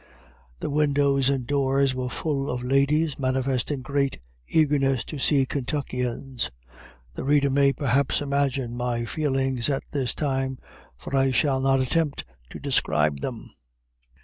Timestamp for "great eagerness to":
3.83-5.19